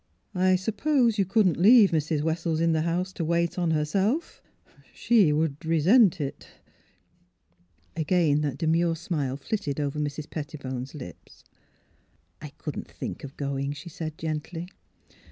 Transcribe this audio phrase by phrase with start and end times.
[0.33, 2.23] I suppose you couldn't leave Mrs.
[2.23, 4.41] Wessels in the house to wait on herself?
[4.95, 6.47] She would— ah— resent it."
[7.95, 10.27] Again that demure smile flitted over Mrs.
[10.27, 11.43] Pettibone's lips.
[11.43, 14.67] THE HIDDEN PICTURE << I couldn't think of going," she said, gently.